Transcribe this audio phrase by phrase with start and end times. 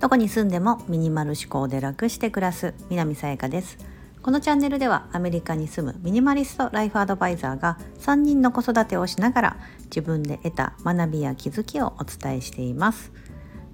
[0.00, 3.78] どこに住んでもミニマル思考で楽して暮らす南さやかです。
[4.22, 13.12] このチャンネルではアメリカに住むミニマリストライフアドバイザーが3人の子育てをしながら自分で得た学びや気づきをお伝えしています。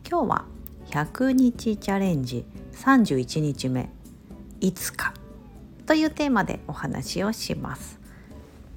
[0.08, 0.44] 今日は
[0.90, 2.44] 100日チャレンジ
[2.74, 3.90] 31日目
[4.60, 5.14] いつか
[5.86, 7.98] というテーマでお話をします。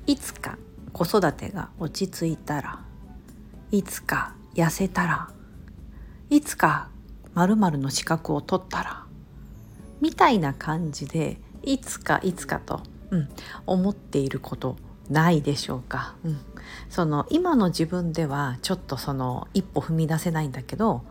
[0.07, 0.57] いつか
[0.91, 2.88] 子育てが落ち着いたら
[3.71, 5.29] いつか痩せたら
[6.29, 6.89] いつか
[7.33, 9.05] 〇〇の資格を取ったら
[10.01, 13.29] みたいな感じでいつかいつかと、うん、
[13.65, 14.77] 思っていること
[15.09, 16.39] ないでしょうか、うん、
[16.89, 21.03] その今の自分ではちょっとその一歩踏み出せないんだけど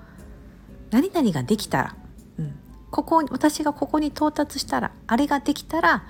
[0.90, 1.96] 何々ができたら、
[2.38, 2.58] うん、
[2.90, 6.04] ここ私がここに到達したらあれができたら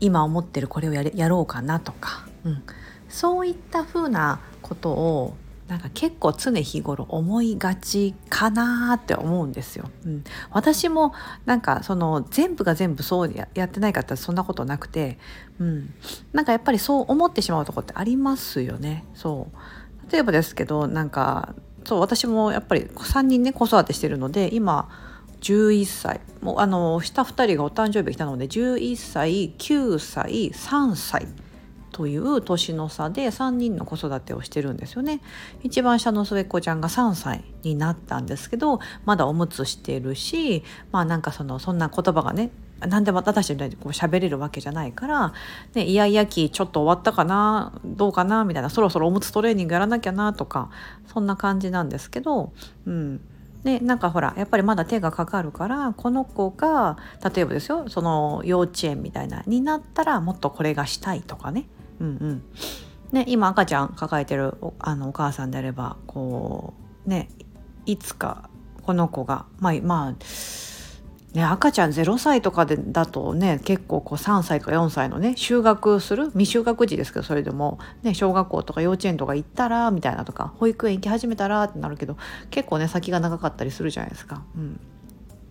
[0.00, 2.62] 今思ってるこれをややろうかなとか、うん、
[3.08, 5.36] そういったふうなことを
[5.68, 9.90] なんか結構常日頃思いがちかなって思うんですよ。
[10.04, 11.12] うん、私も
[11.44, 15.18] なんかその全部が全部そうやってないかったらそんなことなくて、
[15.58, 15.92] うん、
[16.32, 19.04] なんかやっぱりそう思ってしまうとこってありますよね。
[19.14, 21.54] そう例えばですけどなんか
[21.84, 24.88] そう私もやっぱり3人ね子育てしてるので今
[25.40, 31.26] 11歳もうあの下2人がお誕生日来たので11歳9歳3歳。
[31.96, 35.22] という年の差で3人の子育てをしてるんですよね。
[35.62, 45.32] 一番下の末っ子ちゃんが3歳になったんですけどまだおむつしてるしまあなんかそのそんな言葉がね何でも私みたいにこう喋れるわけじゃないから、
[45.72, 50.68] ね、イヤイヤ期ちょっと終わったかなどうかなみたいなそろそろおむつトレーニングやらなきゃなとか
[51.06, 52.52] そんな感じなんですけど
[52.86, 53.20] うん。
[53.64, 56.98] でなんかほらやっぱりまだ手がかかるからこの子が
[57.34, 61.64] 例えばですよその幼稚園みたいなになったらもっとこれがしたいとかね。
[62.00, 62.42] うんうん
[63.12, 66.74] ね、今赤ちゃん抱えてるおあのお母さんであればこ
[67.06, 67.28] うね
[67.86, 68.50] いつか
[68.82, 70.14] この子がまあまあ
[71.36, 82.16] ね、赤ちゃん0歳とかでだとね結構こう3歳か4歳のね就学する未就学児ですけどそれでも、ね、小学校とか幼稚園とか行ったらみたいなとか保育園行き始めたらってなるけど
[82.48, 84.44] 結構ね先が長かったりするじゃないですか。
[84.56, 84.80] うん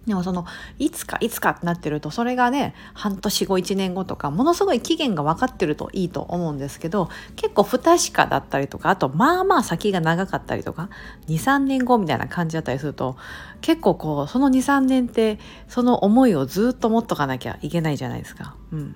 [0.05, 0.45] でもその
[0.77, 10.89] いつかいつかってなってるとそれがね半年後1年後とかものすごい期限が分かってるといいと思うんですけど結構不確かだったりとかあとまあまあ先が長かったりとか
[11.27, 13.17] 23年後みたいな感じだったりすると
[13.61, 18.55] 結構こうその23年ってその思いをずっと持っとかなきゃいけないじゃないですか。
[18.71, 18.95] うん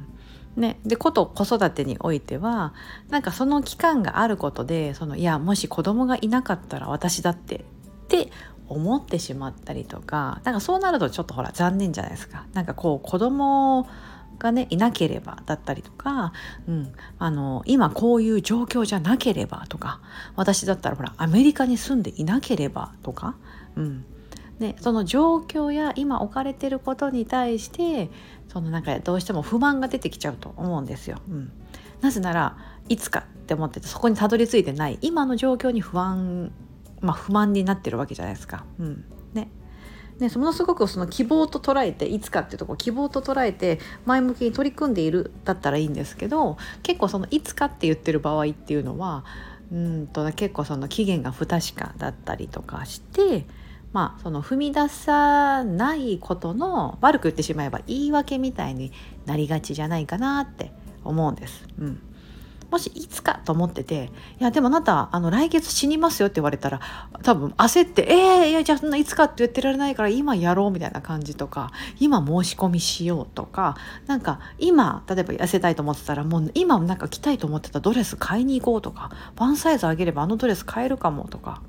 [0.55, 2.73] ね、でこと子育てにおいては
[3.09, 7.61] なんかその期間があることでそのいやもし子供がいなかったら私だってっ
[8.09, 8.31] て
[8.69, 12.45] 思ってしまったりとかなんかそうなるとちょっとほら残念じゃないですか。
[12.53, 13.87] なんかこう子供
[14.37, 16.33] がねいなければだったりとか、
[16.67, 19.99] うん、あの今こういう状況じゃなければとか
[20.35, 23.35] 私だったらほらアメリカに住んでいなければとか、
[23.75, 24.05] うん
[24.59, 28.09] ね、その状況や今置かれてることに対して
[28.49, 31.17] そのなんかどうしても不満が出てきちゃうと思うんですよ。
[31.29, 31.51] うん、
[32.01, 32.57] なぜなら
[32.89, 36.51] いつかって思っててそこにたどり着いてない今の状況に不安
[37.01, 38.65] まあ、不満になってるわけじゃないですか。
[38.79, 39.49] うんね
[40.19, 49.23] ね、ものすごくその希望と捉えていつかっていうとこ希望と捉えて前向きに取り組んでいるだったらいいんですけど結構そのいつかって言ってる場合っていうのは
[49.71, 53.45] うんと結構その期限が不確かだったりとかして
[53.93, 58.91] まあその踏み出さないことの悪く言ってしまえば言い訳みたいに
[59.25, 60.73] なりがちじゃないかなって
[61.05, 61.65] 思うんです。
[61.79, 62.01] うん
[62.71, 66.79] もしいつかと思ってて「いやでもあなたあの来月死にますよ」って言われたら
[67.23, 73.77] 多分焦って「えー、いやじゃあそんないつかって言ってられないから今やろう」みたいな感じとか今申し込みしようとか
[74.07, 81.61] なんか今例えば痩せたいと思ってたらもう今なんか着たいと思ってたドレス買いに行こうとかワンサイズ上げればあのドレス買えるかもとか。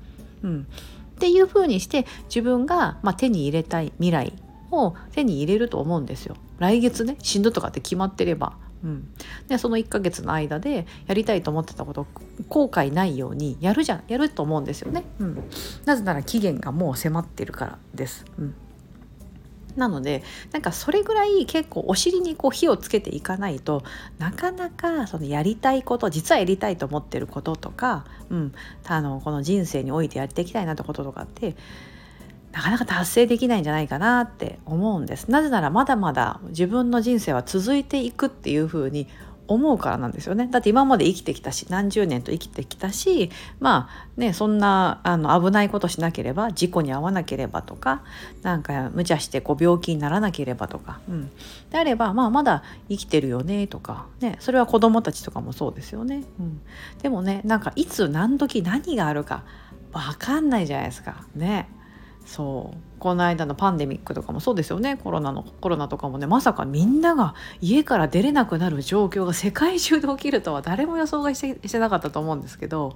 [0.43, 0.67] うん
[1.11, 4.33] っていう風にして自分が、まあ、手に入れたい未来
[4.71, 6.35] を手に入れると思うんですよ。
[6.57, 9.13] 来月ね死ぬとかって決まってればうん、
[9.47, 12.07] でその1ヶ月の間でやりたいと思ってたこと
[12.49, 14.03] 後悔ないようにやるじゃん。
[14.07, 15.43] やると思うんですよね、うん、
[15.85, 18.55] なぜなら期限がもう迫ってるからです、うん、
[19.75, 23.83] なのでなんかそれぐらい結構お尻にこう火をつけていかないと
[24.17, 28.53] なかなかそのやりたいこと実はやりたいと思ってることとか、うん、
[28.85, 31.55] あのこの人生においてやっていきたいなってこととかって
[32.51, 35.29] なかなか達成できないんじゃないかなって思うんです。
[35.29, 39.07] なぜならまだまだ自分の人生は続いていくっていうふうに
[39.53, 40.47] 思うからなんですよね。
[40.49, 48.03] だって今まで生きてきたし何十年と生きてきたしまあねそんなあの危ないことしなければ事故に遭わなければとか
[48.43, 51.31] なんか無茶してこう病気にならなければとか、うん、
[51.69, 56.23] であれば、まあ、まだ生きてるよねとか、ね、それは子どもたちとかもそうですよね。
[56.39, 56.61] うん、
[57.01, 59.43] でもねなんかいつ何時何があるか
[59.91, 61.25] 分かんないじゃないですか。
[61.35, 61.67] ね。
[62.25, 62.77] そう。
[62.99, 64.95] この間のパンデミックとかもそうですよね。
[64.95, 66.27] コロナのコロナとかもね。
[66.27, 72.95] まさかみんなが家から出れなくなる状況が世界中で起きるとは誰も予想がしてなかったと思うんですけど。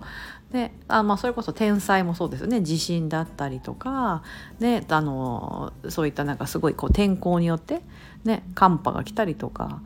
[0.51, 2.61] であ、まあ、それこそ天災もそうですよね。
[2.61, 4.21] 地震だったりとか、
[4.59, 7.81] ね、あのそういったなんかすごいこう天候によって、
[8.23, 9.81] ね、寒波が来たりとか。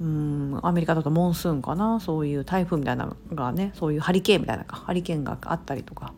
[0.00, 2.00] うんアメリカだとモンスーンかな。
[2.00, 6.12] そういう台風みたいなのがねそういうハリケーンみたいなハリケーンがあったりとか。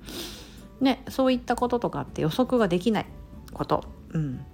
[0.81, 3.07] ね、そういったこととかって予測ができない
[3.53, 4.45] こと、うん、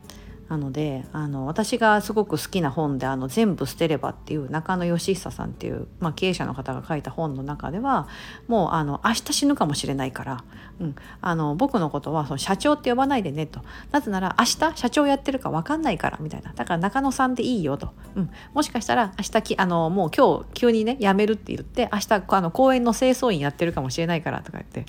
[0.52, 8.06] なのであの私がすごく好きな本で「あの全部捨てれば」っていう中野義久さんっていう、まあ、経営者の方が書いた本の中では
[8.48, 10.44] もうあの明日死ぬかもしれないから、
[10.78, 13.60] うん、あの僕のことはその社長って呼ばないでねと。
[13.92, 16.52] なぜなら明日社長やってるか分かんないからみたいな。
[16.52, 24.84] だから中野さんでいいよと、うん、もしかしたら明日きあのもう今日急にね辞めるって言って明日あの公園の清掃員やってるかもしれないからとか言って。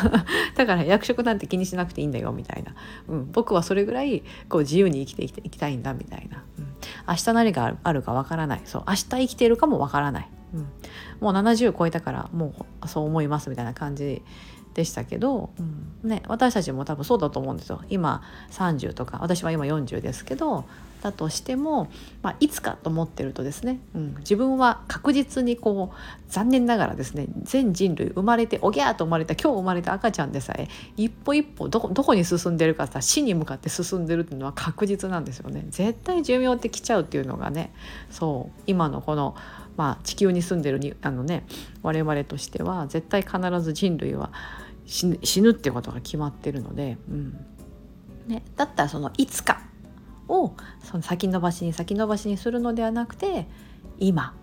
[0.56, 2.74] だから役職なんて気にしなくていいんだよみたいな、
[3.08, 6.66] うん、僕はそれぐらいこう自由に生きていきたいんだみたいな、うん、
[7.08, 8.62] 明日何があるかわからない。
[8.64, 10.60] そう明日生きているかもわからない、うん、
[11.20, 14.22] もう70超えたからもうそう思いますみたいな感じ
[14.74, 15.62] でしたけど、う
[16.06, 16.10] ん。
[16.10, 17.82] ね、私たちも多分そうだと思うんですよ。
[17.88, 20.64] 今30とか私は今40ですけど
[21.04, 21.90] だとしても、
[22.22, 30.66] まあ、いつかと思ってるとですね、うん、自分は確実にこう残念ながらですね全人類生まれておぎゃーと生まれた今日生まれた赤ちゃんでさえ
[30.96, 35.66] 一歩一歩どこに進んでるかさ死に向かって進んでるっていうのは確実なんですよね。
[35.68, 37.74] 絶対寿命ってきちゃうっていうのがね
[38.10, 39.36] そう今のこの
[39.76, 41.44] まあ、地球に住んでるにあの、ね、
[41.82, 44.30] 我々としては絶対必ず人類は
[44.86, 47.44] 死ぬっていうことが決まってるので、うん
[48.28, 49.62] ね、だったらそのいつか
[50.28, 53.46] をその先延ばしに先延ばしにするのではなくて
[53.98, 54.34] 今。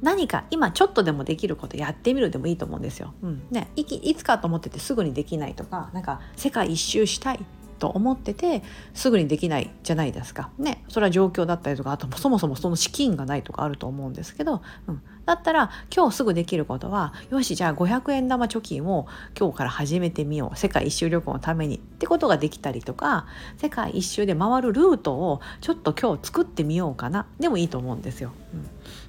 [0.00, 3.14] 何か今ちょっとでもできることやってみるでもいいと思うんですよ。
[3.20, 3.42] うん。
[3.50, 7.40] ね、いいつかと思っててすぐにできないとかなんか世界一周したい。
[7.78, 8.62] と思ってて
[8.94, 10.50] すぐにできないじゃないですか。
[10.58, 19.06] ねそれは状況だったりとかあとそもそもその資金がないとかあると思うんですけど、うん、だったら今日すぐできることはよしじゃあ500円玉貯金を
[19.38, 20.58] 今日から始めてみよう。
[20.58, 23.26] 世界一周旅行のためにってことができたりとか
[23.56, 27.26] 世界一周で回るルートをちょっと今日作ってみようかな。
[27.38, 28.32] でもいいと思うんですよ。
[28.54, 28.68] うん。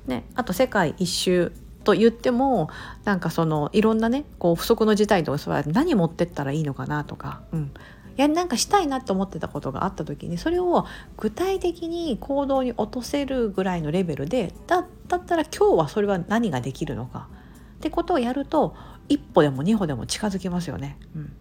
[0.10, 1.52] ね、あと世界一周
[1.84, 2.70] と言っても
[3.04, 7.72] なんかそのいろんなねこう不測の事態とかそれは何持ってったらいいのかなとか、うん、
[8.22, 10.86] やなんかしたいなって思ってたことがあった時にそれを
[11.18, 17.30] 具体的に行動に落とせるぐらいのレベルでだだったら今日はそれは何ができるのか。
[17.78, 18.76] ってことをやると
[19.08, 20.98] 一歩でも二歩でも近づきますよね。
[21.16, 21.34] うん。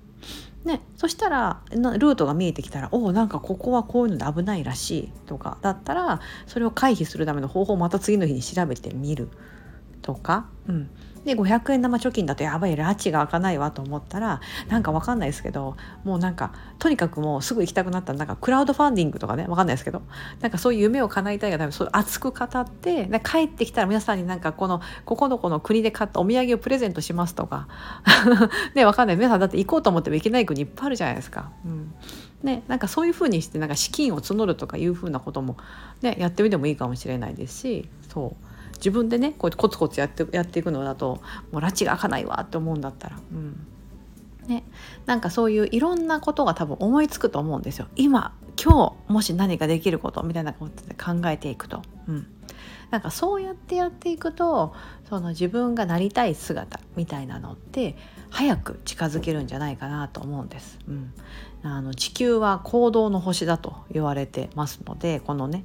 [0.65, 9.31] ね、そしたらルートが見えてきたらおおんかここはこういうので危ないらしいとかだったらそれを回避するための方法をまた次の日に調べてみる。
[10.03, 10.91] とか、うん、
[11.25, 18.13] で500円玉貯金だとやばい拉致が開かないわと思ったらなんか分かんないですけどもうなんかとにかくもうすぐ行きたくなった。
[18.13, 20.03] らなんかクラウドファンディングとかね分かんないですけど
[20.41, 27.69] なんかそういう夢を叶えたいがためそう熱く語ってで帰ってきたら皆さんになんかこのここのこの国で買ったお土産をプレゼントしますとか。
[28.75, 29.17] ね分かんない。
[29.17, 31.51] 皆さんだって行こうと思っても行けない国いっぱいあるじゃないですか。
[31.65, 31.93] うん。
[32.43, 35.57] ね、なんかそういうふうにしてなんか資金を募るとかいうふうなことも、
[36.03, 38.48] ね、やってみてもいいかもしれないですしそう
[38.79, 41.21] 自分でねこうやってコツコツやってやっていくのだと
[41.53, 43.67] もう拉致が開かないわって思うんだったら、うん。
[44.47, 44.65] ね、
[45.05, 47.89] なんかそういういろんなことが多分思いつくと思うんですよ。
[47.97, 51.83] 今今日もし何かできることみたいなことで考えていくと。
[52.09, 52.27] うん。
[52.91, 54.75] なんかそうやってやっていくと
[55.09, 57.97] その自分がなりたい姿みたいなのって
[58.31, 60.79] 早く近づけるんじゃないかなと思うんです。
[60.89, 61.13] うん、
[61.63, 65.65] あの地球は行動の星だと言われてますのでこのね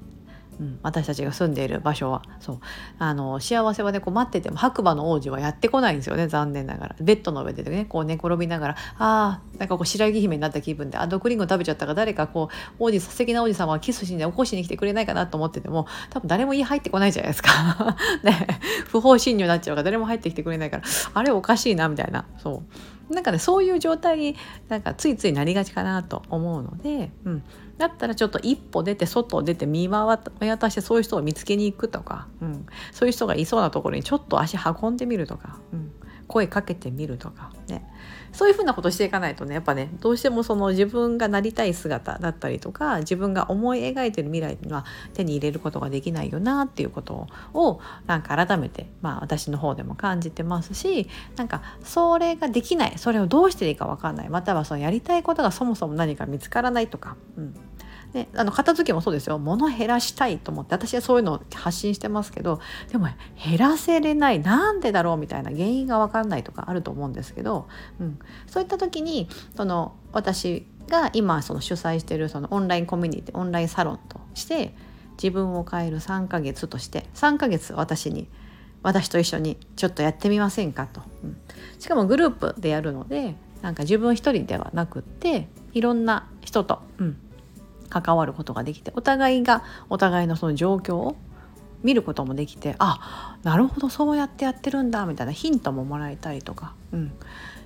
[0.59, 2.23] うん、私たちが住んでいる場所は。
[2.39, 2.59] そう。
[2.99, 6.95] あの幸せはねこう待ってても白馬の王子はやってこないんですよね残念ながら。
[6.99, 8.75] ベッドの上でねこう寝転びながら。
[8.97, 17.97] あーなんかこう白雪姫になった気分であ毒リンゴ食べちゃったから誰かこう王子素敵な王子様はキスしに起こしに来てくれないかなと思ってても多分誰も家入ってこないじゃないですか。
[18.23, 18.47] ね。
[18.87, 20.83] 不法侵入になっちゃうから誰も入ってきてくれないから
[21.13, 22.25] あれおかしいなみたいな。
[22.37, 22.63] そう。
[23.13, 24.35] なんかねそういう状態に
[24.67, 27.43] なんかついついなりがちかなと思うので、うん、
[27.77, 35.92] だったらちょっと一歩出て外を出て見渡してそういう人を見つけに行くとか、うん、そういう人がいそうなところにちょっと足運んでみるとか、うん、
[36.27, 37.87] 声かけてみるとかね。
[38.33, 57.55] そういうふうなことしていかないとねやっぱねどうしてもその自分がなりたい姿だったりとか自分が思い描いてる未来には手に入れることができないよなっていうことをなんか改めて、まあ、私の方でも感じてますしなんかそれができないそれをどうしていいか分かんないまたはそのやりたいことがそもそも何か見つからないとか、うん、
[58.13, 59.39] であの片付けもそうですよ。
[59.39, 62.59] 物減らしたいと思って私はそういうのを発信してますけど
[62.91, 63.07] でも
[63.43, 67.67] 減らせれないなんでだろうみたいな原因が分かんないとかあると思うんですけど、
[67.99, 74.75] うん、そういった時にその私が今その主催してるそのオンラインコミュニティオンラインサロンとして
[75.21, 78.27] 自分を変える3ヶ月として3ヶ月私に
[78.83, 81.37] 私と一緒にちょっとやってみませんかと、うん、
[81.79, 87.17] しかもグループでやるのでなんか自分一人ではなくっていろんな人と、うん、
[88.01, 91.15] 関わることができてお互いがお互いのその状況を
[91.83, 97.11] 見ることもできてあなるほどそうやってやってるんだみたいなヒントももらえたりとか、うん、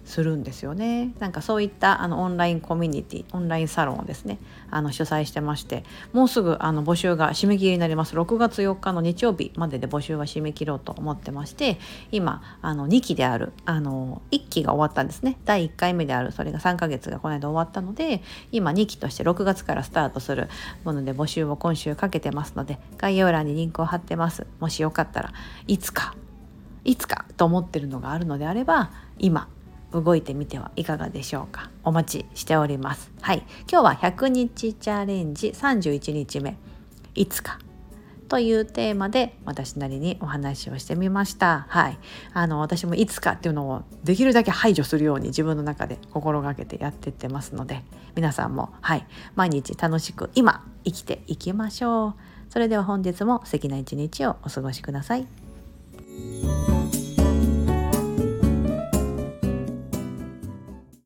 [0.08, 1.12] するんですよね。
[1.20, 4.40] なんかそういったあのオンラインコミュニティオンラインサロンをですね
[4.72, 5.84] あの主催してまして
[6.14, 8.16] もうすぐあの募集が締め切りになります。
[8.16, 11.78] 6月4日の日曜日までで募集は締め切ろうと思ってまして
[12.12, 15.38] 今あの2期であるあの1期が終わったんですね。
[15.44, 18.24] 第1回目であるそれが3ヶ月がこの間終わったので
[18.54, 20.48] 今2期として6月からスタートする
[20.86, 24.48] もので募集を今週かけてますので概要欄にリンクを貼ってます。
[24.62, 25.34] もしよかったら
[25.68, 26.16] いつか
[26.86, 29.50] いつかと思ってるのがあるのであれば今
[29.92, 31.70] 動いてみてはいかがでしょうか？
[31.84, 33.12] お待ちしております。
[33.22, 33.44] はい。
[33.72, 36.58] 今日は100日チャレンジ31日目。
[37.16, 37.60] いつか。
[38.30, 41.66] というテーマで私なりにお話をしてみました。
[41.70, 41.98] はい。
[42.34, 47.84] あの私もいつかっていうのをできるだけ排除するように自分の中で心がけてやってってますので
[48.16, 49.08] 皆さんもはい。
[49.36, 52.16] 毎日楽しく今生きていきましょう。
[52.50, 55.28] それでは本日も素敵な一日をお過ごしください。